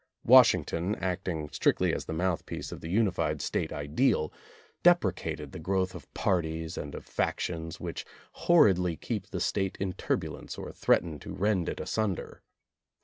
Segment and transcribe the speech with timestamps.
[0.23, 4.33] Washington, acting strictly as the mouthpiece of the unified State ideal,
[4.81, 9.93] deprecated the growth of parties and of fac tions which horridly keep the State in
[9.93, 12.41] turbulence or threaten to rend it asunder.